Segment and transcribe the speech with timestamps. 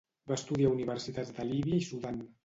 [0.29, 2.17] Va estudiar a universitats de Líbia i Sudan.